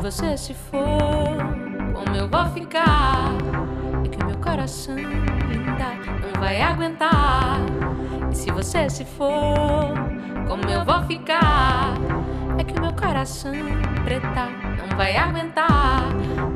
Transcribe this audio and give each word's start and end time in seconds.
você 0.00 0.36
se 0.36 0.54
for, 0.54 1.36
como 1.92 2.16
eu 2.16 2.28
vou 2.28 2.46
ficar? 2.50 3.36
É 4.04 4.08
que 4.08 4.24
meu 4.24 4.38
coração 4.38 4.94
linda 4.96 5.94
não 6.22 6.40
vai 6.40 6.60
aguentar. 6.62 7.58
E 8.30 8.36
se 8.36 8.50
você 8.50 8.88
se 8.88 9.04
for, 9.04 9.94
como 10.46 10.64
eu 10.70 10.84
vou 10.84 11.02
ficar? 11.04 11.94
É 12.58 12.64
que 12.64 12.78
meu 12.80 12.92
coração 12.94 13.52
preta 14.04 14.48
não 14.78 14.96
vai 14.96 15.16
aguentar. 15.16 16.04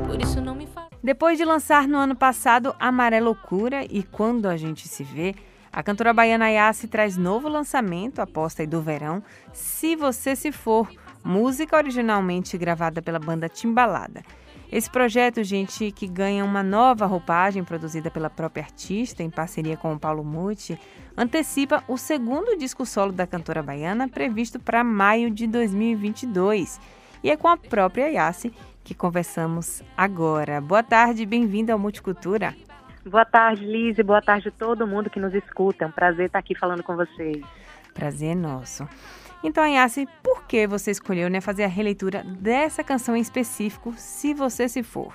Por 0.07 0.21
isso 0.21 0.39
não 0.39 0.55
me 0.55 0.65
faz. 0.65 0.87
Depois 1.03 1.37
de 1.37 1.43
lançar 1.43 1.85
no 1.87 1.97
ano 1.97 2.15
passado 2.15 2.73
Amarela 2.79 3.35
Cura 3.35 3.83
e 3.89 4.03
Quando 4.03 4.47
a 4.47 4.55
Gente 4.55 4.87
Se 4.87 5.03
Vê, 5.03 5.35
a 5.71 5.83
cantora 5.83 6.13
baiana 6.13 6.49
Yassi 6.49 6.87
traz 6.87 7.17
novo 7.17 7.49
lançamento, 7.49 8.19
aposta 8.19 8.61
aí 8.61 8.67
do 8.67 8.81
verão, 8.81 9.21
Se 9.51 9.95
Você 9.97 10.33
Se 10.33 10.51
For, 10.51 10.87
música 11.23 11.77
originalmente 11.77 12.57
gravada 12.57 13.01
pela 13.01 13.19
banda 13.19 13.47
Timbalada. 13.47 14.23
Esse 14.71 14.89
projeto, 14.89 15.43
gente, 15.43 15.91
que 15.91 16.07
ganha 16.07 16.43
uma 16.43 16.63
nova 16.63 17.05
roupagem 17.05 17.63
produzida 17.63 18.09
pela 18.09 18.29
própria 18.29 18.63
artista 18.63 19.21
em 19.21 19.29
parceria 19.29 19.77
com 19.77 19.93
o 19.93 19.99
Paulo 19.99 20.23
Muti, 20.23 20.79
antecipa 21.15 21.83
o 21.87 21.95
segundo 21.95 22.57
disco 22.57 22.83
solo 22.83 23.11
da 23.11 23.27
cantora 23.27 23.61
baiana 23.61 24.09
previsto 24.09 24.59
para 24.59 24.83
maio 24.83 25.29
de 25.29 25.45
2022. 25.45 26.79
E 27.23 27.29
é 27.29 27.37
com 27.37 27.47
a 27.47 27.55
própria 27.55 28.09
Yassi 28.09 28.51
que 28.83 28.95
conversamos 28.95 29.83
agora. 29.95 30.59
Boa 30.59 30.83
tarde, 30.83 31.25
bem-vinda 31.25 31.71
ao 31.71 31.79
Multicultura. 31.79 32.55
Boa 33.05 33.25
tarde, 33.25 33.65
Liz, 33.65 33.97
e 33.97 34.03
boa 34.03 34.21
tarde 34.21 34.47
a 34.47 34.51
todo 34.51 34.87
mundo 34.87 35.09
que 35.09 35.19
nos 35.19 35.33
escuta. 35.33 35.85
É 35.85 35.87
um 35.87 35.91
prazer 35.91 36.25
estar 36.25 36.39
aqui 36.39 36.55
falando 36.57 36.81
com 36.81 36.95
vocês. 36.95 37.43
Prazer 37.93 38.31
é 38.31 38.35
nosso. 38.35 38.87
Então, 39.43 39.65
Yassi, 39.65 40.07
por 40.23 40.47
que 40.47 40.65
você 40.65 40.91
escolheu 40.91 41.29
né, 41.29 41.41
fazer 41.41 41.65
a 41.65 41.67
releitura 41.67 42.23
dessa 42.23 42.81
canção 42.81 43.15
em 43.15 43.19
específico, 43.19 43.91
Se 43.93 44.33
Você 44.33 44.69
Se 44.69 44.81
For? 44.81 45.13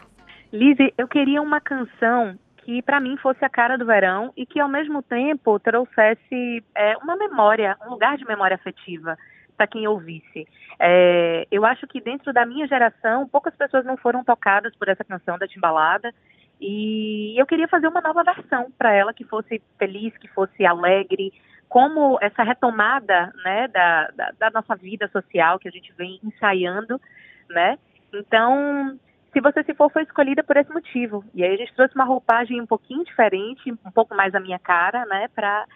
Liz, 0.53 0.77
eu 0.98 1.09
queria 1.09 1.41
uma 1.41 1.61
canção 1.61 2.39
que 2.59 2.83
para 2.83 3.01
mim 3.01 3.17
fosse 3.17 3.43
a 3.43 3.49
cara 3.49 3.79
do 3.79 3.87
verão 3.87 4.31
e 4.37 4.45
que 4.45 4.61
ao 4.61 4.69
mesmo 4.69 5.03
tempo 5.03 5.59
trouxesse 5.59 6.62
é, 6.75 6.97
uma 6.99 7.17
memória, 7.17 7.75
um 7.87 7.91
lugar 7.91 8.19
de 8.19 8.27
memória 8.27 8.55
afetiva 8.55 9.17
para 9.56 9.67
quem 9.67 9.89
ouvisse. 9.89 10.47
É, 10.79 11.47
eu 11.51 11.65
acho 11.65 11.87
que 11.87 11.99
dentro 11.99 12.31
da 12.31 12.45
minha 12.45 12.67
geração, 12.67 13.27
poucas 13.27 13.56
pessoas 13.56 13.84
não 13.87 13.97
foram 13.97 14.23
tocadas 14.23 14.77
por 14.77 14.89
essa 14.89 15.03
canção 15.03 15.39
da 15.39 15.49
Timbalada 15.49 16.12
e 16.61 17.41
eu 17.41 17.47
queria 17.47 17.69
fazer 17.69 17.89
uma 17.89 18.01
nova 18.01 18.23
versão 18.23 18.71
para 18.77 18.93
ela 18.93 19.15
que 19.15 19.25
fosse 19.25 19.62
feliz, 19.79 20.17
que 20.19 20.29
fosse 20.29 20.67
alegre, 20.67 21.33
como 21.69 22.19
essa 22.21 22.43
retomada 22.43 23.33
né, 23.45 23.69
da, 23.69 24.11
da, 24.15 24.33
da, 24.39 24.51
nossa 24.51 24.75
vida 24.75 25.09
social 25.09 25.59
que 25.59 25.69
a 25.69 25.71
gente 25.71 25.93
vem 25.97 26.19
ensaiando, 26.23 27.01
né? 27.49 27.79
Então, 28.13 28.99
se 29.33 29.41
você 29.41 29.63
se 29.63 29.75
for, 29.75 29.91
foi 29.93 30.03
escolhida 30.03 30.43
por 30.43 30.57
esse 30.57 30.73
motivo. 30.73 31.23
E 31.35 31.45
aí 31.45 31.55
a 31.55 31.57
gente 31.57 31.75
trouxe 31.75 31.95
uma 31.95 32.05
roupagem 32.05 32.61
um 32.61 32.67
pouquinho 32.67 33.05
diferente, 33.05 33.71
um 33.71 33.91
pouco 33.91 34.15
mais 34.15 34.35
a 34.35 34.41
minha 34.41 34.59
cara, 34.59 35.05
né, 35.05 35.29
para 35.35 35.67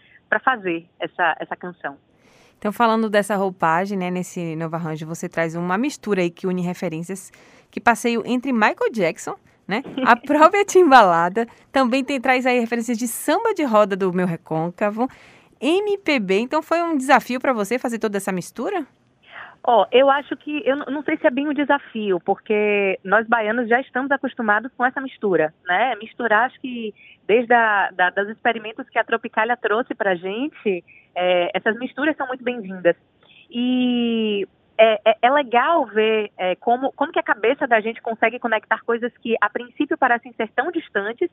fazer 0.42 0.86
essa, 0.98 1.36
essa 1.38 1.56
canção. 1.56 1.98
Então, 2.58 2.72
falando 2.72 3.10
dessa 3.10 3.36
roupagem, 3.36 3.98
né, 3.98 4.10
nesse 4.10 4.56
novo 4.56 4.76
arranjo, 4.76 5.06
você 5.06 5.28
traz 5.28 5.54
uma 5.54 5.76
mistura 5.76 6.22
aí 6.22 6.30
que 6.30 6.46
une 6.46 6.62
referências 6.62 7.30
que 7.70 7.80
passeio 7.80 8.22
entre 8.24 8.52
Michael 8.52 8.90
Jackson 8.92 9.36
né? 9.66 9.82
A 10.04 10.16
própria 10.20 10.64
timbalada 10.64 11.46
também 11.70 12.04
tem, 12.04 12.20
traz 12.20 12.46
aí 12.46 12.58
referências 12.58 12.98
de 12.98 13.08
samba 13.08 13.54
de 13.54 13.64
roda 13.64 13.96
do 13.96 14.12
meu 14.12 14.26
recôncavo, 14.26 15.08
MPB. 15.62 16.40
Então 16.40 16.60
foi 16.62 16.82
um 16.82 16.96
desafio 16.96 17.40
para 17.40 17.52
você 17.52 17.78
fazer 17.78 17.98
toda 17.98 18.16
essa 18.16 18.32
mistura? 18.32 18.84
Ó, 19.64 19.82
oh, 19.82 19.86
eu 19.92 20.10
acho 20.10 20.36
que, 20.36 20.60
eu 20.66 20.76
não 20.76 21.04
sei 21.04 21.16
se 21.16 21.26
é 21.26 21.30
bem 21.30 21.48
um 21.48 21.54
desafio, 21.54 22.18
porque 22.18 22.98
nós 23.04 23.28
baianos 23.28 23.68
já 23.68 23.80
estamos 23.80 24.10
acostumados 24.10 24.72
com 24.76 24.84
essa 24.84 25.00
mistura, 25.00 25.54
né? 25.64 25.94
Misturar, 25.94 26.46
acho 26.46 26.60
que 26.60 26.92
desde 27.28 27.54
a, 27.54 27.90
da, 27.92 28.10
experimentos 28.28 28.88
que 28.90 28.98
a 28.98 29.04
Tropicália 29.04 29.56
trouxe 29.56 29.94
pra 29.94 30.16
gente, 30.16 30.84
é, 31.14 31.50
essas 31.54 31.78
misturas 31.78 32.16
são 32.16 32.26
muito 32.26 32.42
bem-vindas. 32.42 32.96
E 33.48 34.48
é, 34.76 35.00
é, 35.04 35.16
é, 35.22 35.30
legal 35.30 35.86
ver 35.86 36.32
é, 36.36 36.56
como, 36.56 36.90
como 36.92 37.12
que 37.12 37.20
a 37.20 37.22
cabeça 37.22 37.64
da 37.66 37.80
gente 37.80 38.02
consegue 38.02 38.40
conectar 38.40 38.82
coisas 38.84 39.12
que 39.18 39.36
a 39.40 39.48
princípio 39.48 39.96
parecem 39.96 40.32
ser 40.32 40.48
tão 40.56 40.72
distantes, 40.72 41.30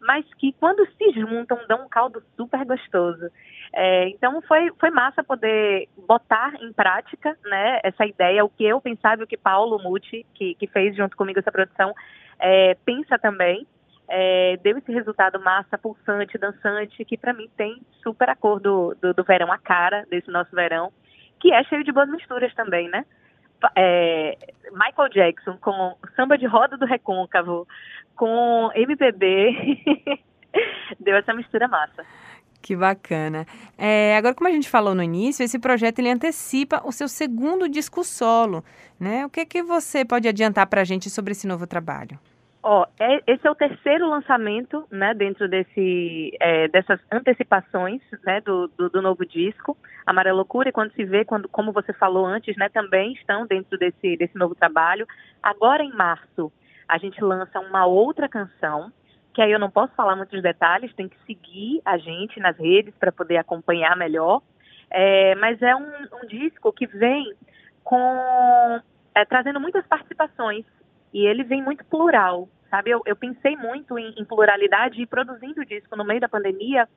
mas 0.00 0.24
que 0.34 0.52
quando 0.52 0.86
se 0.86 1.12
juntam 1.12 1.58
dão 1.68 1.84
um 1.84 1.88
caldo 1.88 2.22
super 2.36 2.64
gostoso. 2.64 3.28
É, 3.72 4.08
então 4.08 4.40
foi, 4.42 4.70
foi 4.78 4.90
massa 4.90 5.22
poder 5.24 5.88
botar 6.06 6.54
em 6.60 6.72
prática 6.72 7.36
né, 7.44 7.80
essa 7.82 8.06
ideia, 8.06 8.44
o 8.44 8.48
que 8.48 8.64
eu 8.64 8.80
pensava 8.80 9.22
e 9.22 9.24
o 9.24 9.26
que 9.26 9.36
Paulo 9.36 9.78
Muti, 9.82 10.24
que, 10.34 10.54
que 10.54 10.66
fez 10.66 10.96
junto 10.96 11.16
comigo 11.16 11.38
essa 11.38 11.52
produção, 11.52 11.92
é, 12.38 12.74
pensa 12.84 13.18
também. 13.18 13.66
É, 14.08 14.56
deu 14.62 14.78
esse 14.78 14.92
resultado 14.92 15.40
massa, 15.40 15.76
pulsante, 15.76 16.38
dançante, 16.38 17.04
que 17.04 17.18
para 17.18 17.32
mim 17.32 17.50
tem 17.56 17.82
super 18.04 18.28
a 18.28 18.36
cor 18.36 18.60
do, 18.60 18.94
do, 19.02 19.12
do 19.12 19.24
verão, 19.24 19.50
a 19.50 19.58
cara 19.58 20.06
desse 20.08 20.30
nosso 20.30 20.54
verão 20.54 20.92
que 21.40 21.52
é 21.52 21.62
cheio 21.64 21.84
de 21.84 21.92
boas 21.92 22.08
misturas 22.08 22.52
também, 22.54 22.88
né? 22.88 23.04
É, 23.74 24.36
Michael 24.72 25.08
Jackson 25.08 25.56
com 25.58 25.96
samba 26.14 26.36
de 26.36 26.46
roda 26.46 26.76
do 26.76 26.84
recôncavo, 26.84 27.66
com 28.16 28.70
MPB, 28.74 30.18
deu 30.98 31.16
essa 31.16 31.34
mistura 31.34 31.68
massa. 31.68 32.04
Que 32.62 32.74
bacana. 32.74 33.46
É, 33.78 34.16
agora, 34.16 34.34
como 34.34 34.48
a 34.48 34.52
gente 34.52 34.68
falou 34.68 34.92
no 34.94 35.02
início, 35.02 35.44
esse 35.44 35.58
projeto 35.58 36.00
ele 36.00 36.10
antecipa 36.10 36.82
o 36.84 36.90
seu 36.90 37.06
segundo 37.06 37.68
disco 37.68 38.02
solo, 38.02 38.64
né? 38.98 39.24
O 39.24 39.30
que 39.30 39.40
é 39.40 39.44
que 39.46 39.62
você 39.62 40.04
pode 40.04 40.26
adiantar 40.26 40.66
para 40.66 40.80
a 40.80 40.84
gente 40.84 41.08
sobre 41.08 41.30
esse 41.30 41.46
novo 41.46 41.64
trabalho? 41.64 42.18
Ó, 42.68 42.84
é, 42.98 43.22
esse 43.28 43.46
é 43.46 43.50
o 43.52 43.54
terceiro 43.54 44.10
lançamento, 44.10 44.84
né, 44.90 45.14
dentro 45.14 45.48
desse, 45.48 46.36
é, 46.40 46.66
dessas 46.66 46.98
antecipações, 47.12 48.02
né, 48.24 48.40
do, 48.40 48.66
do, 48.76 48.90
do, 48.90 49.00
novo 49.00 49.24
disco. 49.24 49.76
Amarela 50.04 50.38
Loucura, 50.38 50.70
e 50.70 50.72
quando 50.72 50.92
se 50.94 51.04
vê, 51.04 51.24
quando, 51.24 51.48
como 51.48 51.70
você 51.70 51.92
falou 51.92 52.26
antes, 52.26 52.56
né, 52.56 52.68
também 52.68 53.12
estão 53.12 53.46
dentro 53.46 53.78
desse, 53.78 54.16
desse 54.16 54.36
novo 54.36 54.56
trabalho. 54.56 55.06
Agora, 55.40 55.84
em 55.84 55.94
março, 55.94 56.50
a 56.88 56.98
gente 56.98 57.22
lança 57.22 57.58
uma 57.60 57.86
outra 57.86 58.28
canção, 58.28 58.92
que 59.34 59.42
aí 59.42 59.52
eu 59.52 59.58
não 59.58 59.70
posso 59.70 59.94
falar 59.94 60.16
muitos 60.16 60.40
detalhes, 60.40 60.94
tem 60.94 61.08
que 61.08 61.18
seguir 61.26 61.80
a 61.84 61.98
gente 61.98 62.40
nas 62.40 62.56
redes 62.56 62.94
para 62.98 63.12
poder 63.12 63.36
acompanhar 63.36 63.96
melhor. 63.96 64.40
É, 64.90 65.34
mas 65.34 65.60
é 65.62 65.74
um, 65.74 65.90
um, 66.22 66.26
disco 66.26 66.72
que 66.72 66.86
vem 66.86 67.34
com 67.82 68.80
é, 69.14 69.24
trazendo 69.24 69.60
muitas 69.60 69.84
participações 69.86 70.64
e 71.12 71.26
ele 71.26 71.42
vem 71.42 71.62
muito 71.62 71.84
plural, 71.84 72.48
sabe? 72.70 72.90
Eu, 72.90 73.02
eu 73.04 73.16
pensei 73.16 73.56
muito 73.56 73.98
em, 73.98 74.14
em, 74.16 74.24
pluralidade 74.24 75.02
e 75.02 75.06
produzindo 75.06 75.60
o 75.60 75.66
disco 75.66 75.96
no 75.96 76.04
meio 76.04 76.20
da 76.20 76.28
pandemia, 76.28 76.88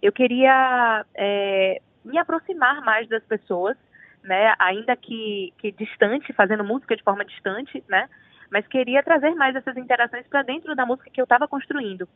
eu 0.00 0.12
queria 0.12 1.04
é, 1.14 1.80
me 2.04 2.16
aproximar 2.16 2.80
mais 2.82 3.08
das 3.08 3.24
pessoas, 3.24 3.76
né? 4.22 4.54
Ainda 4.58 4.96
que, 4.96 5.52
que 5.58 5.72
distante, 5.72 6.32
fazendo 6.32 6.64
música 6.64 6.96
de 6.96 7.02
forma 7.02 7.24
distante, 7.24 7.82
né? 7.88 8.08
Mas 8.52 8.66
queria 8.66 9.02
trazer 9.02 9.34
mais 9.34 9.56
essas 9.56 9.74
interações 9.78 10.26
para 10.26 10.42
dentro 10.42 10.76
da 10.76 10.84
música 10.84 11.10
que 11.10 11.18
eu 11.18 11.24
estava 11.24 11.48
construindo. 11.48 12.06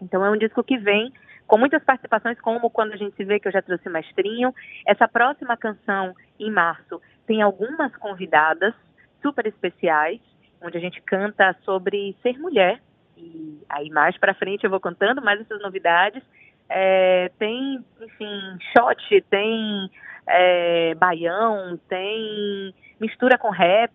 Então 0.00 0.24
é 0.24 0.30
um 0.30 0.38
disco 0.38 0.64
que 0.64 0.78
vem 0.78 1.12
com 1.46 1.58
muitas 1.58 1.84
participações, 1.84 2.40
como 2.40 2.70
quando 2.70 2.94
a 2.94 2.96
gente 2.96 3.14
se 3.14 3.24
vê 3.24 3.38
que 3.38 3.46
eu 3.46 3.52
já 3.52 3.60
trouxe 3.60 3.86
mestrinho. 3.90 4.54
Essa 4.86 5.06
próxima 5.06 5.54
canção, 5.54 6.14
em 6.40 6.50
março, 6.50 7.00
tem 7.26 7.42
algumas 7.42 7.94
convidadas 7.96 8.74
super 9.20 9.46
especiais 9.46 10.18
onde 10.62 10.78
a 10.78 10.80
gente 10.80 10.98
canta 11.02 11.54
sobre 11.62 12.16
ser 12.22 12.38
mulher. 12.38 12.80
E 13.14 13.60
aí 13.68 13.90
mais 13.90 14.16
para 14.16 14.32
frente 14.32 14.64
eu 14.64 14.70
vou 14.70 14.80
contando 14.80 15.20
mais 15.20 15.42
essas 15.42 15.60
novidades. 15.60 16.22
É, 16.70 17.30
tem, 17.38 17.84
enfim, 18.00 18.58
shot, 18.72 19.24
tem 19.28 19.90
é, 20.26 20.94
baião, 20.94 21.78
tem 21.86 22.74
mistura 22.98 23.36
com 23.36 23.50
rap, 23.50 23.92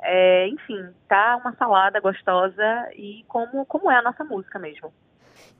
é, 0.00 0.48
enfim, 0.48 0.88
tá 1.08 1.36
uma 1.36 1.54
salada 1.56 2.00
gostosa 2.00 2.88
e 2.94 3.24
como, 3.26 3.64
como 3.66 3.90
é 3.90 3.98
a 3.98 4.02
nossa 4.02 4.24
música 4.24 4.58
mesmo. 4.58 4.92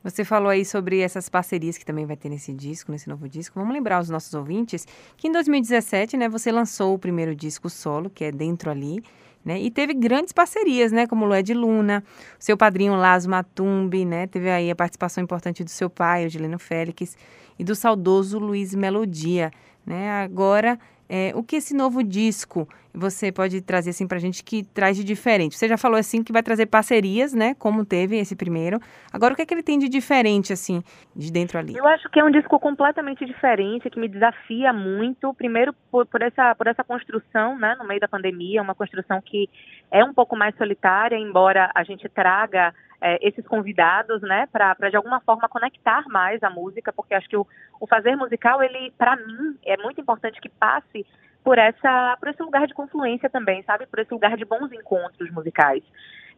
Você 0.03 0.25
falou 0.25 0.49
aí 0.49 0.65
sobre 0.65 1.01
essas 1.01 1.29
parcerias 1.29 1.77
que 1.77 1.85
também 1.85 2.07
vai 2.07 2.17
ter 2.17 2.29
nesse 2.29 2.53
disco, 2.53 2.93
nesse 2.93 3.09
novo 3.09 3.29
disco. 3.29 3.59
Vamos 3.59 3.75
lembrar 3.75 4.01
os 4.01 4.09
nossos 4.09 4.33
ouvintes 4.35 4.87
que 5.17 5.29
em 5.29 5.33
2017, 5.33 6.17
né, 6.17 6.29
você 6.29 6.53
lançou 6.53 6.95
o 6.95 6.99
primeiro 6.99 7.35
disco 7.35 7.69
solo, 7.69 8.09
que 8.09 8.25
é 8.25 8.33
Dentro 8.33 8.71
Ali, 8.71 9.03
né? 9.45 9.59
E 9.61 9.71
teve 9.71 9.95
grandes 9.95 10.33
parcerias, 10.33 10.93
né? 10.93 11.07
Como 11.07 11.25
Lué 11.25 11.43
de 11.43 11.55
Luna, 11.55 12.05
seu 12.39 12.57
padrinho 12.57 12.95
Lazo 12.97 13.31
Matumbi, 13.31 14.05
né? 14.05 14.27
Teve 14.27 14.51
aí 14.51 14.71
a 14.71 14.77
participação 14.77 15.23
importante 15.23 15.65
do 15.65 15.71
seu 15.71 15.89
pai, 15.89 16.27
o 16.27 16.29
Gileno 16.29 16.59
Félix, 16.59 17.17
e 17.59 17.65
do 17.65 17.75
saudoso 17.75 18.39
Luiz 18.39 18.75
Melodia, 18.75 19.51
né? 19.87 20.23
Agora 20.23 20.79
é, 21.09 21.33
o 21.35 21.43
que 21.43 21.57
esse 21.57 21.75
novo 21.75 22.03
disco 22.03 22.69
você 22.93 23.31
pode 23.31 23.61
trazer 23.61 23.91
assim 23.91 24.07
pra 24.07 24.19
gente 24.19 24.43
que 24.43 24.63
traz 24.63 24.97
de 24.97 25.05
diferente? 25.05 25.57
Você 25.57 25.69
já 25.69 25.79
falou 25.79 25.99
assim 25.99 26.23
que 26.23 26.33
vai 26.33 26.43
trazer 26.43 26.67
parcerias, 26.67 27.33
né? 27.33 27.55
Como 27.55 27.85
teve 27.85 28.17
esse 28.19 28.35
primeiro. 28.35 28.81
Agora, 29.13 29.33
o 29.33 29.37
que 29.37 29.43
é 29.43 29.47
que 29.47 29.55
ele 29.55 29.63
tem 29.63 29.79
de 29.79 29.89
diferente, 29.89 30.53
assim, 30.53 30.83
de 31.15 31.33
dentro 31.33 31.59
ali? 31.59 31.77
Eu 31.77 31.87
acho 31.87 32.09
que 32.11 32.19
é 32.19 32.25
um 32.25 32.31
disco 32.31 32.59
completamente 32.59 33.25
diferente, 33.25 33.89
que 33.89 34.01
me 34.01 34.09
desafia 34.09 34.73
muito. 34.73 35.33
Primeiro, 35.35 35.73
por, 35.91 36.07
por 36.07 36.23
essa, 36.23 36.55
por 36.55 36.67
essa 36.67 36.83
construção, 36.83 37.57
né, 37.59 37.77
no 37.79 37.87
meio 37.87 38.01
da 38.01 38.09
pandemia, 38.09 38.61
uma 38.61 38.75
construção 38.75 39.21
que 39.21 39.49
é 39.91 40.05
um 40.05 40.13
pouco 40.13 40.37
mais 40.37 40.57
solitária, 40.57 41.17
embora 41.17 41.71
a 41.75 41.85
gente 41.85 42.09
traga 42.09 42.75
é, 43.01 43.19
esses 43.27 43.47
convidados, 43.47 44.21
né, 44.23 44.47
para 44.53 44.91
de 44.91 44.97
alguma 44.97 45.21
forma 45.21 45.49
conectar 45.49 46.05
mais 46.09 46.43
a 46.43 46.51
música, 46.51 46.93
porque 46.93 47.15
acho 47.15 47.29
que 47.29 47.37
o, 47.37 47.47
o 47.81 47.87
fazer 47.87 48.17
musical, 48.17 48.63
ele, 48.63 48.93
para 48.99 49.17
mim, 49.17 49.57
é 49.65 49.77
muito 49.77 50.01
importante 50.01 50.41
que 50.41 50.49
passe 50.49 51.07
por 51.45 51.59
essa, 51.59 52.17
por 52.19 52.29
esse 52.29 52.43
lugar 52.43 52.67
de 52.67 52.75
confluência 52.75 53.31
também, 53.31 53.63
sabe, 53.63 53.87
por 53.87 53.99
esse 54.01 54.13
lugar 54.13 54.37
de 54.37 54.45
bons 54.45 54.73
encontros 54.73 55.31
musicais. 55.31 55.83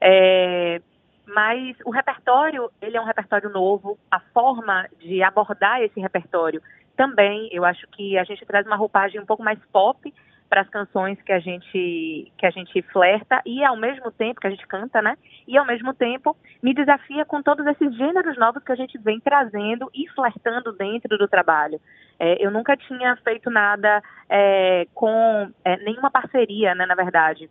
É, 0.00 0.80
mas 1.26 1.76
o 1.84 1.90
repertório, 1.90 2.70
ele 2.80 2.96
é 2.96 3.00
um 3.00 3.06
repertório 3.06 3.48
novo, 3.50 3.98
a 4.10 4.20
forma 4.20 4.86
de 4.98 5.22
abordar 5.22 5.80
esse 5.82 5.98
repertório 6.00 6.62
também, 6.96 7.48
eu 7.50 7.64
acho 7.64 7.86
que 7.88 8.18
a 8.18 8.24
gente 8.24 8.44
traz 8.44 8.66
uma 8.66 8.76
roupagem 8.76 9.20
um 9.20 9.24
pouco 9.24 9.42
mais 9.42 9.58
pop, 9.72 10.12
para 10.50 10.62
as 10.62 10.68
canções 10.68 11.22
que 11.22 11.32
a 11.32 11.38
gente 11.38 12.32
que 12.36 12.44
a 12.44 12.50
gente 12.50 12.82
flerta 12.92 13.40
e 13.46 13.64
ao 13.64 13.76
mesmo 13.76 14.10
tempo 14.10 14.40
que 14.40 14.48
a 14.48 14.50
gente 14.50 14.66
canta, 14.66 15.00
né? 15.00 15.16
E 15.46 15.56
ao 15.56 15.64
mesmo 15.64 15.94
tempo 15.94 16.36
me 16.60 16.74
desafia 16.74 17.24
com 17.24 17.40
todos 17.40 17.64
esses 17.68 17.96
gêneros 17.96 18.36
novos 18.36 18.62
que 18.64 18.72
a 18.72 18.74
gente 18.74 18.98
vem 18.98 19.20
trazendo 19.20 19.88
e 19.94 20.08
flertando 20.08 20.72
dentro 20.72 21.16
do 21.16 21.28
trabalho. 21.28 21.80
É, 22.18 22.44
eu 22.44 22.50
nunca 22.50 22.76
tinha 22.76 23.16
feito 23.22 23.48
nada 23.48 24.02
é, 24.28 24.88
com 24.92 25.52
é, 25.64 25.76
nenhuma 25.84 26.10
parceria, 26.10 26.74
né? 26.74 26.84
Na 26.84 26.96
verdade, 26.96 27.48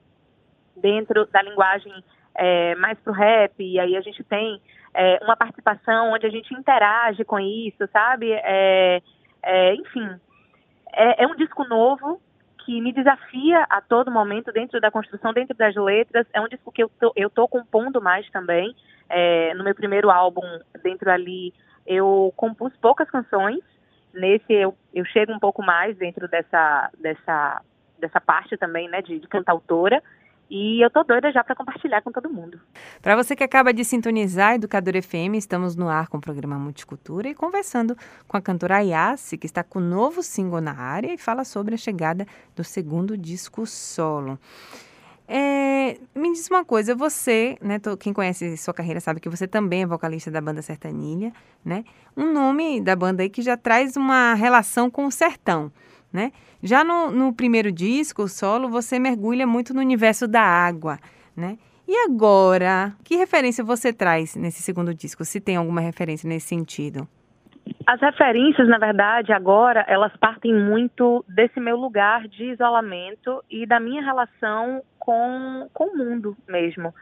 dentro 0.75 1.25
da 1.28 1.42
linguagem 1.42 2.04
é, 2.36 2.75
mais 2.75 3.00
pro 3.00 3.13
rap 3.13 3.54
e 3.63 3.80
aí 3.80 3.96
a 3.96 4.01
gente 4.01 4.25
tem 4.25 4.62
é, 4.94 5.19
uma 5.24 5.38
participação 5.38 6.12
onde 6.12 6.28
a 6.28 6.30
gente 6.30 6.54
interage 6.54 7.24
com 7.24 7.40
isso, 7.40 7.88
sabe? 7.94 8.30
É, 8.34 9.01
enfim, 9.75 10.19
é, 10.92 11.25
um 11.25 11.36
disco 11.38 11.63
novo 11.63 12.22
que 12.69 12.80
me 12.81 12.94
desafia 12.94 13.66
a 13.68 13.81
todo 13.81 14.12
momento 14.12 14.51
dentro 14.51 14.80
da 14.80 14.92
construção, 14.92 15.33
dentro 15.33 15.57
das 15.57 15.75
letras. 15.75 16.27
É 16.31 16.39
um 16.39 16.48
disco 16.48 16.71
que 16.71 16.83
eu 16.83 16.92
tô, 17.00 17.12
eu 17.16 17.27
tô 17.27 17.48
compondo 17.48 18.00
mais 18.00 18.30
também. 18.30 18.75
É, 19.10 19.56
no 19.56 19.63
meu 19.63 19.74
primeiro 19.74 20.12
álbum, 20.12 20.44
dentro 20.83 21.10
ali, 21.10 21.51
eu 21.88 22.31
compus 22.38 22.71
poucas 22.77 23.10
canções. 23.10 23.57
Nesse 24.13 24.54
eu, 24.54 24.77
eu 24.94 25.04
chego 25.06 25.33
um 25.33 25.39
pouco 25.39 25.63
mais 25.63 25.98
dentro 25.98 26.27
dessa, 26.27 26.92
dessa, 27.00 27.60
dessa 27.98 28.21
parte 28.21 28.56
também, 28.56 28.88
né, 28.88 29.01
de, 29.01 29.18
de 29.18 29.27
cantautora. 29.27 30.04
E 30.50 30.84
eu 30.84 30.90
tô 30.90 31.04
doida 31.04 31.31
já 31.31 31.44
para 31.44 31.56
compartilhar 31.56 32.01
com 32.01 32.12
todo 32.12 32.28
mundo. 32.28 32.60
Para 33.01 33.16
você 33.16 33.36
que 33.36 33.44
acaba 33.44 33.72
de 33.72 33.86
sintonizar 33.86 34.56
Educador 34.56 35.00
FM, 35.01 35.36
estamos 35.36 35.75
no 35.75 35.88
ar 35.88 36.07
com 36.07 36.18
o 36.18 36.22
programa 36.22 36.57
Multicultura 36.57 37.30
e 37.30 37.36
conversando 37.36 37.96
com 38.28 38.36
a 38.36 38.42
cantora 38.42 38.78
Ayase, 38.78 39.38
que 39.38 39.46
está 39.46 39.63
com 39.63 39.78
um 39.78 39.88
novo 39.88 40.24
single 40.24 40.60
na 40.60 40.75
área 40.75 41.13
e 41.13 41.18
fala 41.19 41.44
sobre 41.44 41.75
a 41.75 41.78
chegada 41.78 42.25
do 42.56 42.63
segundo 42.63 43.16
disco 43.16 43.68
solo. 43.68 44.40
É, 45.28 46.00
me 46.16 46.31
diz 46.31 46.50
uma 46.50 46.66
coisa, 46.66 46.96
você, 46.96 47.56
né, 47.62 47.78
tô, 47.78 47.96
quem 47.96 48.12
conhece 48.12 48.57
sua 48.57 48.74
carreira 48.74 49.00
sabe 49.00 49.19
que 49.19 49.30
você 49.30 49.48
também 49.48 49.84
é 49.84 49.86
vocalista 49.86 50.31
da 50.31 50.42
banda 50.42 50.63
Sertanilha, 50.63 51.31
né? 51.63 51.84
Um 52.18 52.34
nome 52.34 52.81
da 52.81 52.96
banda 52.96 53.22
aí 53.22 53.30
que 53.30 53.44
já 53.44 53.56
traz 53.56 53.96
uma 53.96 54.34
relação 54.34 54.90
com 54.90 55.06
o 55.06 55.12
sertão 55.12 55.72
né? 56.12 56.32
Já 56.62 56.84
no, 56.84 57.12
no 57.12 57.34
primeiro 57.34 57.72
disco, 57.72 58.24
o 58.24 58.28
solo, 58.28 58.70
você 58.70 59.00
mergulha 59.00 59.46
muito 59.46 59.74
no 59.74 59.80
universo 59.80 60.28
da 60.28 60.42
água, 60.42 60.98
né? 61.36 61.58
E 61.88 62.06
agora, 62.06 62.94
que 63.04 63.16
referência 63.16 63.64
você 63.64 63.92
traz 63.92 64.36
nesse 64.36 64.62
segundo 64.62 64.94
disco? 64.94 65.26
Se 65.26 65.42
tem 65.42 65.56
alguma 65.56 65.82
referência 65.82 66.30
nesse 66.30 66.48
sentido? 66.48 67.08
As 67.86 68.00
referências, 68.00 68.68
na 68.68 68.78
verdade, 68.78 69.34
agora, 69.34 69.84
elas 69.88 70.16
partem 70.18 70.54
muito 70.54 71.26
desse 71.28 71.60
meu 71.60 71.76
lugar 71.76 72.28
de 72.28 72.52
isolamento 72.52 73.44
e 73.50 73.66
da 73.66 73.80
minha 73.80 74.04
relação 74.04 74.84
com, 75.00 75.68
com 75.74 75.86
o 75.86 75.98
mundo 75.98 76.38
mesmo. 76.48 76.94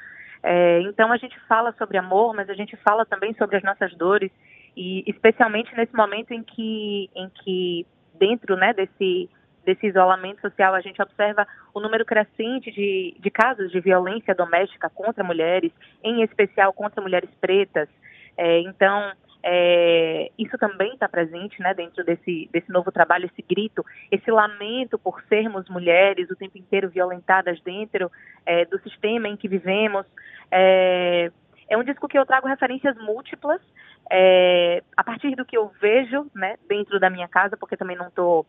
É, 0.42 0.80
então, 0.84 1.12
a 1.12 1.18
gente 1.18 1.38
fala 1.50 1.74
sobre 1.78 1.98
amor, 1.98 2.34
mas 2.34 2.50
a 2.50 2.54
gente 2.54 2.78
fala 2.78 3.06
também 3.06 3.34
sobre 3.34 3.58
as 3.58 3.64
nossas 3.64 3.94
dores, 3.96 4.32
e 4.76 5.04
especialmente 5.08 5.76
nesse 5.76 5.94
momento 5.94 6.32
em 6.32 6.44
que, 6.44 7.10
em 7.14 7.30
que 7.44 7.86
dentro 8.18 8.56
né, 8.56 8.74
desse, 8.74 9.30
desse 9.66 9.88
isolamento 9.88 10.42
social, 10.42 10.74
a 10.74 10.82
gente 10.82 11.02
observa 11.02 11.48
o 11.74 11.80
número 11.80 12.06
crescente 12.06 12.72
de, 12.72 13.16
de 13.20 13.30
casos 13.30 13.72
de 13.72 13.80
violência 13.80 14.34
doméstica 14.34 14.90
contra 14.90 15.24
mulheres, 15.24 15.72
em 16.04 16.24
especial 16.24 16.74
contra 16.74 17.02
mulheres 17.02 17.30
pretas. 17.40 17.90
É, 18.38 18.60
então, 18.62 19.12
é, 19.44 20.32
isso 20.38 20.58
também 20.58 20.94
está 20.94 21.08
presente 21.08 21.62
né, 21.62 21.74
dentro 21.74 22.04
desse, 22.04 22.50
desse 22.52 22.72
novo 22.72 22.92
trabalho, 22.92 23.26
esse 23.26 23.42
grito, 23.42 23.86
esse 24.12 24.30
lamento 24.32 24.98
por 24.98 25.22
sermos 25.30 25.70
mulheres 25.70 26.30
o 26.30 26.36
tempo 26.36 26.58
inteiro 26.58 26.90
violentadas 26.90 27.60
dentro 27.62 28.12
é, 28.46 28.66
do 28.66 28.80
sistema 28.80 29.28
em 29.28 29.38
que 29.38 29.48
vivemos. 29.48 30.06
É, 30.52 31.32
é 31.70 31.78
um 31.78 31.84
disco 31.84 32.08
que 32.08 32.18
eu 32.18 32.26
trago 32.26 32.48
referências 32.48 32.96
múltiplas, 32.98 33.62
é, 34.10 34.84
a 34.96 35.04
partir 35.04 35.36
do 35.36 35.46
que 35.46 35.58
eu 35.58 35.72
vejo 35.82 36.30
né, 36.34 36.56
dentro 36.68 37.00
da 37.00 37.10
minha 37.10 37.28
casa, 37.28 37.58
porque 37.58 37.76
também 37.76 37.98
não 37.98 38.08
estou 38.08 38.46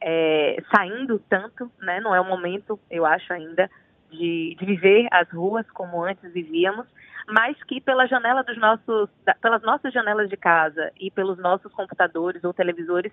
é, 0.00 0.56
saindo 0.74 1.18
tanto, 1.28 1.70
né, 1.80 2.00
não 2.00 2.14
é 2.14 2.20
o 2.20 2.24
momento, 2.24 2.78
eu 2.90 3.04
acho 3.04 3.32
ainda, 3.32 3.70
de, 4.10 4.56
de, 4.58 4.66
viver 4.66 5.08
as 5.10 5.28
ruas 5.30 5.68
como 5.70 6.04
antes 6.04 6.32
vivíamos, 6.32 6.86
mas 7.26 7.56
que 7.64 7.80
pela 7.80 8.06
janela 8.06 8.42
dos 8.42 8.58
nossos, 8.58 9.08
pelas 9.40 9.62
nossas 9.62 9.92
janelas 9.92 10.28
de 10.28 10.36
casa 10.36 10.92
e 11.00 11.10
pelos 11.10 11.38
nossos 11.38 11.72
computadores 11.72 12.44
ou 12.44 12.52
televisores, 12.52 13.12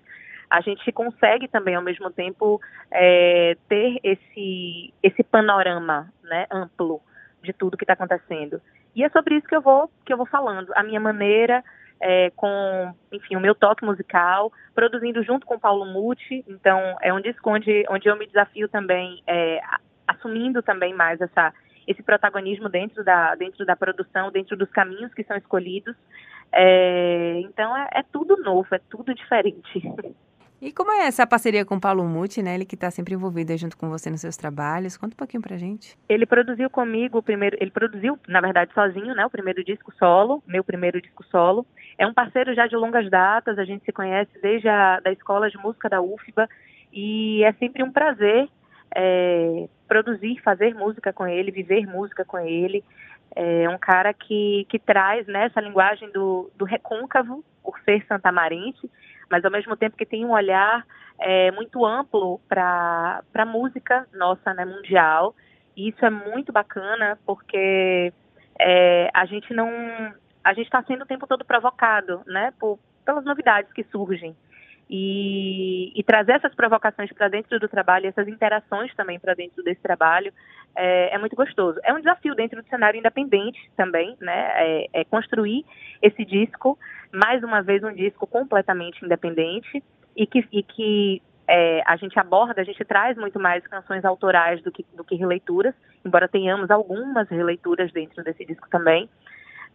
a 0.50 0.62
gente 0.62 0.92
consegue 0.92 1.48
também 1.48 1.76
ao 1.76 1.82
mesmo 1.82 2.10
tempo 2.10 2.60
é, 2.92 3.56
ter 3.68 4.00
esse, 4.04 4.94
esse 5.02 5.24
panorama 5.24 6.12
né, 6.24 6.48
amplo 6.52 7.02
de 7.42 7.54
tudo 7.54 7.78
que 7.78 7.84
está 7.84 7.94
acontecendo. 7.94 8.62
E 9.00 9.04
é 9.06 9.10
sobre 9.10 9.36
isso 9.36 9.48
que 9.48 9.56
eu 9.56 9.62
vou 9.62 9.90
que 10.06 10.12
eu 10.12 10.18
vou 10.18 10.26
falando, 10.26 10.74
a 10.76 10.84
minha 10.84 11.00
maneira 11.00 11.64
é, 12.02 12.30
com, 12.32 12.94
enfim, 13.14 13.38
o 13.38 13.40
meu 13.40 13.56
toque 13.56 13.86
musical, 13.86 14.52
produzindo 14.76 15.24
junto 15.24 15.46
com 15.46 15.56
o 15.56 15.60
Paulo 15.60 15.86
Muti. 15.86 16.44
Então, 16.50 16.98
é 17.02 17.14
um 17.14 17.22
disco 17.22 17.50
onde, 17.50 17.86
onde 17.90 18.10
eu 18.10 18.18
me 18.18 18.28
desafio 18.28 18.68
também, 18.68 19.24
é, 19.26 19.62
assumindo 20.06 20.62
também 20.62 20.94
mais 20.94 21.22
essa, 21.22 21.54
esse 21.88 22.04
protagonismo 22.04 22.68
dentro 22.68 23.02
da, 23.06 23.36
dentro 23.36 23.66
da 23.66 23.76
produção, 23.76 24.32
dentro 24.32 24.58
dos 24.58 24.70
caminhos 24.70 25.14
que 25.14 25.24
são 25.24 25.38
escolhidos. 25.38 25.96
É, 26.52 27.40
então, 27.46 27.76
é, 27.78 27.88
é 27.94 28.04
tudo 28.04 28.36
novo, 28.36 28.68
é 28.74 28.80
tudo 28.90 29.14
diferente. 29.14 29.82
E 30.62 30.74
como 30.74 30.92
é 30.92 31.08
essa 31.08 31.26
parceria 31.26 31.64
com 31.64 31.76
o 31.76 31.80
Paulo 31.80 32.04
Muti, 32.04 32.44
né? 32.44 32.54
Ele 32.54 32.66
que 32.66 32.76
está 32.76 32.92
sempre 32.92 33.14
envolvido 33.14 33.56
junto 33.58 33.78
com 33.78 33.88
você 33.90 34.10
nos 34.10 34.20
seus 34.20 34.36
trabalhos. 34.36 34.98
Conta 34.98 35.14
um 35.14 35.18
pouquinho 35.18 35.42
pra 35.42 35.56
gente. 35.58 35.98
Ele 36.10 36.26
produziu 36.26 36.70
comigo 36.70 37.20
o 37.20 37.24
primeiro, 37.24 37.56
ele 37.62 37.72
produziu, 37.72 38.20
na 38.28 38.42
verdade, 38.42 38.74
sozinho, 38.74 39.16
né? 39.16 39.26
O 39.26 39.30
primeiro 39.30 39.64
disco 39.64 39.94
solo, 39.98 40.44
meu 40.46 40.64
primeiro 40.64 41.02
disco 41.02 41.24
solo. 41.26 41.66
É 41.98 42.06
um 42.06 42.14
parceiro 42.14 42.54
já 42.54 42.68
de 42.68 42.76
longas 42.76 43.10
datas, 43.10 43.58
a 43.58 43.64
gente 43.64 43.86
se 43.86 43.92
conhece 43.94 44.32
desde 44.42 44.68
a 44.68 45.00
da 45.00 45.12
escola 45.12 45.50
de 45.50 45.58
música 45.58 45.88
da 45.88 46.02
UFBA 46.02 46.50
e 46.92 47.42
é 47.44 47.54
sempre 47.54 47.82
um 47.82 47.92
prazer 47.92 48.50
é, 48.94 49.68
produzir, 49.88 50.42
fazer 50.42 50.74
música 50.76 51.14
com 51.14 51.26
ele, 51.26 51.52
viver 51.52 51.88
música 51.88 52.26
com 52.26 52.38
ele. 52.38 52.84
É 53.36 53.70
um 53.70 53.78
cara 53.78 54.14
que, 54.14 54.66
que 54.70 54.80
traz 54.80 55.26
né, 55.28 55.46
essa 55.46 55.62
linguagem 55.62 56.12
do, 56.12 56.52
do 56.56 56.66
recôncavo, 56.66 57.44
por 57.64 57.80
ser 57.82 58.04
santamarense, 58.08 58.90
mas 59.30 59.46
ao 59.46 59.52
mesmo 59.52 59.76
tempo 59.78 59.98
que 59.98 60.06
tem 60.06 60.26
um 60.26 60.32
olhar 60.32 60.86
é, 61.20 61.52
muito 61.52 61.86
amplo 61.86 62.40
para 62.48 63.22
a 63.34 63.46
música 63.46 64.08
nossa, 64.14 64.54
né, 64.54 64.66
mundial. 64.66 65.36
E 65.76 65.90
isso 65.90 66.04
é 66.06 66.10
muito 66.10 66.52
bacana 66.52 67.18
porque 67.26 68.14
é, 68.60 69.10
a 69.14 69.26
gente 69.26 69.54
não. 69.54 69.70
A 70.44 70.54
gente 70.54 70.66
está 70.66 70.82
sendo 70.84 71.04
o 71.04 71.08
tempo 71.08 71.28
todo 71.28 71.46
provocado, 71.46 72.22
né, 72.26 72.54
por, 72.60 72.80
pelas 73.06 73.24
novidades 73.24 73.72
que 73.74 73.84
surgem. 73.86 74.36
E, 74.90 75.92
e, 75.96 76.04
trazer 76.04 76.32
essas 76.32 76.56
provocações 76.56 77.14
para 77.14 77.28
dentro 77.28 77.60
do 77.60 77.70
trabalho, 77.70 78.08
essas 78.08 78.28
interações 78.28 78.92
também 78.96 79.20
para 79.20 79.36
dentro 79.36 79.64
desse 79.64 79.80
trabalho, 79.82 80.34
é, 80.76 81.14
é, 81.14 81.18
muito 81.20 81.36
gostoso. 81.36 81.80
É 81.84 81.94
um 81.94 82.00
desafio 82.00 82.34
dentro 82.34 82.60
do 82.60 82.68
cenário 82.70 82.98
independente 82.98 83.60
também, 83.78 84.18
né? 84.20 84.52
É, 84.56 84.88
é, 84.94 85.04
construir 85.06 85.64
esse 86.02 86.26
disco, 86.26 86.76
mais 87.14 87.44
uma 87.44 87.62
vez 87.62 87.84
um 87.84 87.94
disco 87.94 88.26
completamente 88.26 89.06
independente 89.06 89.84
e 90.16 90.26
que, 90.26 90.44
e 90.52 90.64
que 90.64 91.22
é, 91.48 91.84
a 91.86 91.96
gente 91.96 92.20
aborda, 92.20 92.60
a 92.60 92.64
gente 92.64 92.84
traz 92.84 93.16
muito 93.16 93.40
mais 93.40 93.66
canções 93.68 94.04
autorais 94.04 94.60
do 94.64 94.72
que, 94.72 94.84
do 94.96 95.04
que 95.04 95.16
releituras, 95.16 95.76
embora 96.04 96.28
tenhamos 96.28 96.72
algumas 96.72 97.30
releituras 97.30 97.92
dentro 97.92 98.24
desse 98.24 98.44
disco 98.44 98.68
também. 98.72 99.08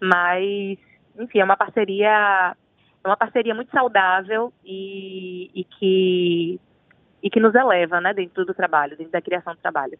Mas, 0.00 0.78
enfim, 1.16 1.38
é 1.38 1.44
uma 1.44 1.56
parceria 1.56 2.56
uma 3.10 3.16
parceria 3.16 3.54
muito 3.54 3.70
saudável 3.70 4.52
e, 4.64 5.50
e 5.54 5.64
que 5.64 6.60
e 7.22 7.30
que 7.30 7.40
nos 7.40 7.54
eleva, 7.54 8.02
né, 8.02 8.12
dentro 8.12 8.44
do 8.44 8.52
trabalho, 8.52 8.98
dentro 8.98 9.12
da 9.12 9.22
criação 9.22 9.54
do 9.54 9.58
trabalho. 9.58 9.98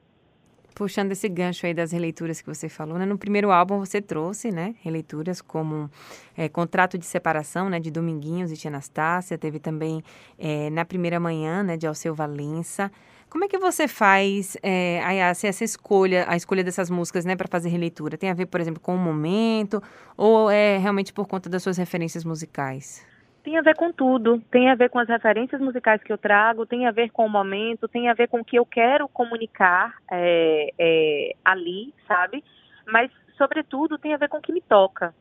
Puxando 0.74 1.12
esse 1.12 1.26
gancho 1.26 1.64
aí 1.64 1.72
das 1.72 1.90
releituras 1.90 2.42
que 2.42 2.46
você 2.46 2.68
falou, 2.68 2.98
né? 2.98 3.06
No 3.06 3.16
primeiro 3.16 3.52
álbum 3.52 3.78
você 3.78 4.02
trouxe, 4.02 4.50
né? 4.50 4.74
Releituras 4.82 5.40
como 5.40 5.88
é, 6.36 6.48
Contrato 6.48 6.98
de 6.98 7.06
Separação, 7.06 7.70
né? 7.70 7.78
De 7.78 7.92
Dominguinhos 7.92 8.50
e 8.50 8.56
Tia 8.56 8.70
Anastácia. 8.70 9.38
Teve 9.38 9.60
também 9.60 10.02
é, 10.36 10.68
Na 10.70 10.84
Primeira 10.84 11.20
Manhã, 11.20 11.62
né? 11.62 11.76
De 11.76 11.86
Alceu 11.86 12.12
Valença. 12.12 12.90
Como 13.34 13.46
é 13.46 13.48
que 13.48 13.58
você 13.58 13.88
faz, 13.88 14.56
é, 14.62 15.00
essa 15.28 15.64
escolha, 15.64 16.24
a 16.28 16.36
escolha 16.36 16.62
dessas 16.62 16.88
músicas, 16.88 17.24
né? 17.24 17.34
Para 17.34 17.48
fazer 17.48 17.68
releitura? 17.68 18.16
Tem 18.16 18.30
a 18.30 18.32
ver, 18.32 18.46
por 18.46 18.60
exemplo, 18.60 18.80
com 18.80 18.94
o 18.94 18.96
momento? 18.96 19.82
Ou 20.16 20.48
é 20.48 20.78
realmente 20.78 21.12
por 21.12 21.26
conta 21.26 21.50
das 21.50 21.60
suas 21.60 21.76
referências 21.76 22.24
musicais? 22.24 23.04
Tem 23.42 23.58
a 23.58 23.60
ver 23.60 23.74
com 23.74 23.92
tudo, 23.92 24.40
tem 24.52 24.70
a 24.70 24.76
ver 24.76 24.88
com 24.88 25.00
as 25.00 25.08
referências 25.08 25.60
musicais 25.60 26.00
que 26.00 26.12
eu 26.12 26.16
trago, 26.16 26.64
tem 26.64 26.86
a 26.86 26.92
ver 26.92 27.10
com 27.10 27.26
o 27.26 27.28
momento, 27.28 27.88
tem 27.88 28.08
a 28.08 28.14
ver 28.14 28.28
com 28.28 28.38
o 28.38 28.44
que 28.44 28.56
eu 28.56 28.64
quero 28.64 29.08
comunicar 29.08 29.96
é, 30.12 30.72
é, 30.78 31.34
ali, 31.44 31.92
sabe? 32.06 32.44
Mas, 32.86 33.10
sobretudo, 33.36 33.98
tem 33.98 34.14
a 34.14 34.16
ver 34.16 34.28
com 34.28 34.38
o 34.38 34.42
que 34.42 34.52
me 34.52 34.60
toca. 34.60 35.12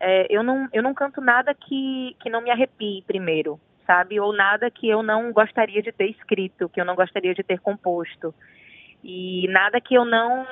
É, 0.00 0.26
eu, 0.28 0.42
não, 0.42 0.68
eu 0.72 0.82
não 0.82 0.92
canto 0.92 1.20
nada 1.20 1.54
que, 1.54 2.16
que 2.20 2.28
não 2.28 2.42
me 2.42 2.50
arrepie 2.50 3.04
primeiro, 3.06 3.60
sabe? 3.86 4.18
Ou 4.20 4.32
nada 4.32 4.70
que 4.70 4.88
eu 4.88 5.02
não 5.02 5.32
gostaria 5.32 5.82
de 5.82 5.92
ter 5.92 6.10
escrito, 6.10 6.68
que 6.68 6.80
eu 6.80 6.84
não 6.84 6.94
gostaria 6.94 7.34
de 7.34 7.42
ter 7.42 7.60
composto. 7.60 8.34
E 9.02 9.46
nada 9.48 9.80
que 9.80 9.94
eu 9.94 10.04
não 10.04 10.44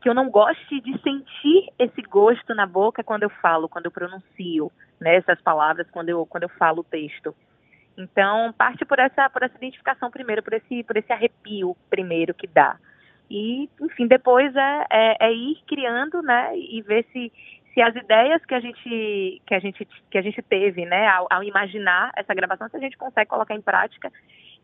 que 0.00 0.08
eu 0.10 0.14
não 0.14 0.28
goste 0.28 0.82
de 0.82 1.00
sentir 1.00 1.72
esse 1.78 2.02
gosto 2.02 2.54
na 2.54 2.66
boca 2.66 3.02
quando 3.02 3.22
eu 3.22 3.30
falo, 3.30 3.70
quando 3.70 3.86
eu 3.86 3.90
pronuncio 3.90 4.70
né, 5.00 5.16
essas 5.16 5.40
palavras, 5.40 5.90
quando 5.90 6.10
eu, 6.10 6.26
quando 6.26 6.42
eu 6.42 6.48
falo 6.50 6.80
o 6.80 6.84
texto. 6.84 7.34
Então, 7.96 8.52
parte 8.52 8.84
por 8.84 8.98
essa, 8.98 9.30
por 9.30 9.42
essa 9.42 9.56
identificação 9.56 10.10
primeiro, 10.10 10.42
por 10.42 10.52
esse, 10.52 10.82
por 10.82 10.98
esse 10.98 11.10
arrepio 11.10 11.74
primeiro 11.88 12.34
que 12.34 12.46
dá. 12.46 12.76
E, 13.30 13.66
enfim, 13.80 14.06
depois 14.06 14.54
é, 14.54 14.86
é, 14.90 15.26
é 15.28 15.32
ir 15.32 15.62
criando, 15.66 16.20
né, 16.20 16.54
e 16.54 16.82
ver 16.82 17.06
se, 17.10 17.32
se 17.74 17.82
as 17.82 17.94
ideias 17.96 18.44
que 18.46 18.54
a 18.54 18.60
gente 18.60 19.42
que 19.44 19.54
a 19.54 19.58
gente 19.58 19.86
que 20.08 20.16
a 20.16 20.22
gente 20.22 20.40
teve, 20.42 20.86
né, 20.86 21.08
ao, 21.08 21.26
ao, 21.28 21.42
imaginar 21.42 22.12
essa 22.16 22.32
gravação, 22.32 22.68
se 22.68 22.76
a 22.76 22.80
gente 22.80 22.96
consegue 22.96 23.28
colocar 23.28 23.54
em 23.54 23.60
prática 23.60 24.10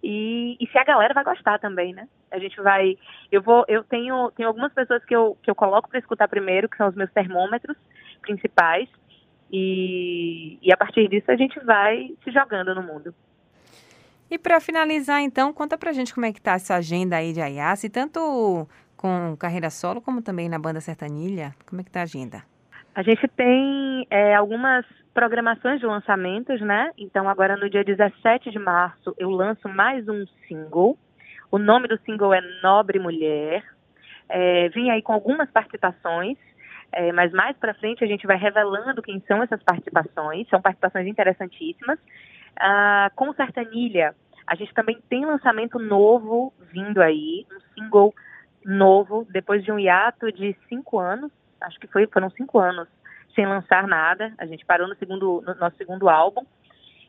e, 0.02 0.56
e, 0.58 0.66
se 0.68 0.78
a 0.78 0.84
galera 0.84 1.12
vai 1.12 1.24
gostar 1.24 1.58
também, 1.58 1.92
né? 1.92 2.08
A 2.30 2.38
gente 2.38 2.58
vai, 2.62 2.96
eu 3.30 3.42
vou, 3.42 3.66
eu 3.68 3.84
tenho 3.84 4.30
tenho 4.30 4.48
algumas 4.48 4.72
pessoas 4.72 5.04
que 5.04 5.14
eu 5.14 5.36
que 5.42 5.50
eu 5.50 5.54
coloco 5.54 5.90
para 5.90 5.98
escutar 5.98 6.28
primeiro, 6.28 6.68
que 6.68 6.76
são 6.76 6.88
os 6.88 6.94
meus 6.94 7.10
termômetros 7.12 7.76
principais, 8.22 8.88
e, 9.52 10.58
e 10.62 10.72
a 10.72 10.76
partir 10.76 11.08
disso 11.08 11.30
a 11.30 11.36
gente 11.36 11.58
vai 11.60 12.14
se 12.24 12.30
jogando 12.30 12.74
no 12.74 12.82
mundo. 12.82 13.14
E 14.30 14.38
para 14.38 14.60
finalizar, 14.60 15.20
então, 15.20 15.52
conta 15.52 15.76
pra 15.76 15.92
gente 15.92 16.14
como 16.14 16.24
é 16.24 16.32
que 16.32 16.40
tá 16.40 16.52
essa 16.52 16.76
agenda 16.76 17.16
aí 17.16 17.32
de 17.32 17.40
Ayase, 17.40 17.90
tanto 17.90 18.68
com 18.96 19.36
carreira 19.36 19.70
solo 19.70 20.00
como 20.00 20.22
também 20.22 20.48
na 20.48 20.58
banda 20.58 20.80
Sertanilha. 20.80 21.52
Como 21.66 21.80
é 21.80 21.84
que 21.84 21.90
tá 21.90 22.00
a 22.00 22.04
agenda? 22.04 22.49
A 22.94 23.02
gente 23.02 23.26
tem 23.28 24.06
é, 24.10 24.34
algumas 24.34 24.84
programações 25.14 25.78
de 25.78 25.86
lançamentos, 25.86 26.60
né? 26.60 26.90
Então, 26.98 27.28
agora 27.28 27.56
no 27.56 27.70
dia 27.70 27.84
17 27.84 28.50
de 28.50 28.58
março, 28.58 29.14
eu 29.16 29.30
lanço 29.30 29.68
mais 29.68 30.08
um 30.08 30.26
single. 30.48 30.98
O 31.52 31.58
nome 31.58 31.86
do 31.86 31.98
single 32.00 32.34
é 32.34 32.40
Nobre 32.62 32.98
Mulher. 32.98 33.64
É, 34.28 34.68
vim 34.70 34.90
aí 34.90 35.02
com 35.02 35.12
algumas 35.12 35.48
participações, 35.50 36.36
é, 36.92 37.12
mas 37.12 37.32
mais 37.32 37.56
para 37.56 37.74
frente 37.74 38.02
a 38.02 38.06
gente 38.06 38.26
vai 38.26 38.36
revelando 38.36 39.02
quem 39.02 39.20
são 39.20 39.40
essas 39.42 39.62
participações. 39.62 40.48
São 40.48 40.60
participações 40.60 41.06
interessantíssimas. 41.06 41.98
Ah, 42.56 43.10
com 43.14 43.32
Sertanilha, 43.34 44.14
a 44.46 44.56
gente 44.56 44.74
também 44.74 44.98
tem 45.08 45.24
lançamento 45.24 45.78
novo 45.78 46.52
vindo 46.72 47.00
aí, 47.00 47.46
um 47.52 47.60
single 47.74 48.12
novo, 48.64 49.26
depois 49.30 49.64
de 49.64 49.70
um 49.70 49.78
hiato 49.78 50.32
de 50.32 50.56
cinco 50.68 50.98
anos 50.98 51.30
acho 51.62 51.78
que 51.78 51.86
foi, 51.86 52.06
foram 52.06 52.30
cinco 52.30 52.58
anos 52.58 52.88
sem 53.34 53.46
lançar 53.46 53.86
nada. 53.86 54.32
A 54.38 54.46
gente 54.46 54.64
parou 54.64 54.88
no 54.88 54.96
segundo, 54.96 55.42
no 55.46 55.54
nosso 55.54 55.76
segundo 55.76 56.08
álbum 56.08 56.44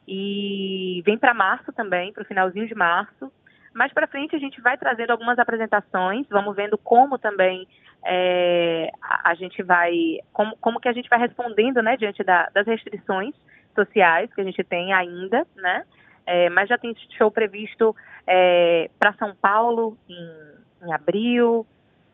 e 0.07 1.01
vem 1.05 1.17
para 1.17 1.33
março 1.33 1.71
também, 1.71 2.11
para 2.11 2.23
o 2.23 2.25
finalzinho 2.25 2.67
de 2.67 2.75
março. 2.75 3.31
Mais 3.73 3.93
para 3.93 4.07
frente 4.07 4.35
a 4.35 4.39
gente 4.39 4.59
vai 4.61 4.77
trazendo 4.77 5.11
algumas 5.11 5.39
apresentações, 5.39 6.27
vamos 6.29 6.55
vendo 6.55 6.77
como 6.77 7.17
também 7.17 7.67
é, 8.05 8.91
a, 9.01 9.33
gente 9.35 9.63
vai, 9.63 10.19
como, 10.33 10.57
como 10.57 10.79
que 10.79 10.89
a 10.89 10.93
gente 10.93 11.09
vai 11.09 11.19
respondendo, 11.19 11.81
né, 11.81 11.95
diante 11.95 12.23
da, 12.23 12.49
das 12.53 12.67
restrições 12.67 13.33
sociais 13.73 14.33
que 14.33 14.41
a 14.41 14.43
gente 14.43 14.63
tem 14.63 14.91
ainda, 14.91 15.47
né? 15.55 15.85
É, 16.25 16.49
mas 16.49 16.69
já 16.69 16.77
tem 16.77 16.95
show 17.17 17.31
previsto 17.31 17.95
é, 18.27 18.89
para 18.99 19.13
São 19.13 19.33
Paulo 19.35 19.97
em, 20.07 20.87
em 20.87 20.93
abril, 20.93 21.65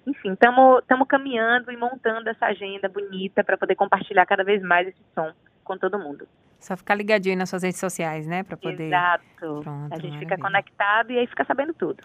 enfim, 0.07 0.31
estamos 0.31 1.07
caminhando 1.07 1.69
e 1.69 1.75
montando 1.75 2.29
essa 2.29 2.45
agenda 2.45 2.87
bonita 2.87 3.43
para 3.43 3.57
poder 3.57 3.75
compartilhar 3.75 4.25
cada 4.25 4.43
vez 4.43 4.61
mais 4.63 4.87
esse 4.87 5.01
som 5.13 5.31
com 5.65 5.77
todo 5.77 5.99
mundo. 5.99 6.25
Só 6.59 6.77
ficar 6.77 6.95
ligadinho 6.95 7.37
nas 7.37 7.49
suas 7.49 7.61
redes 7.61 7.79
sociais, 7.79 8.25
né? 8.25 8.41
Para 8.41 8.55
poder. 8.55 8.85
Exato. 8.85 9.25
Pronto, 9.37 9.67
a 9.67 9.95
gente 9.97 10.11
maravilha. 10.11 10.19
fica 10.19 10.37
conectado 10.37 11.11
e 11.11 11.19
aí 11.19 11.27
fica 11.27 11.43
sabendo 11.43 11.73
tudo. 11.73 12.03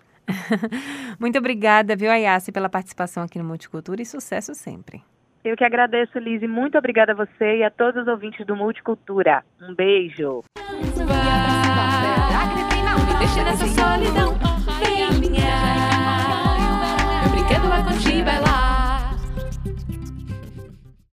Muito 1.19 1.39
obrigada, 1.39 1.95
viu, 1.95 2.11
Ayase, 2.11 2.51
pela 2.51 2.69
participação 2.69 3.23
aqui 3.23 3.39
no 3.39 3.45
Multicultura 3.45 4.03
e 4.03 4.05
sucesso 4.05 4.53
sempre. 4.53 5.01
Eu 5.45 5.57
que 5.57 5.65
agradeço, 5.65 6.19
Lise. 6.19 6.47
Muito 6.47 6.77
obrigada 6.77 7.13
a 7.13 7.15
você 7.15 7.59
e 7.59 7.65
a 7.65 7.71
todos 7.71 8.03
os 8.03 8.09
ouvintes 8.09 8.45
do 8.47 8.57
Multicultura. 8.57 9.45
Um 9.61 9.75
beijo. 9.75 10.43
Vai, 11.07 11.53